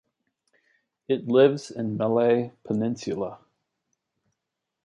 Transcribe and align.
It 1.07 1.27
lives 1.27 1.69
in 1.69 1.95
Malay 1.95 2.49
Peninsula. 2.63 3.37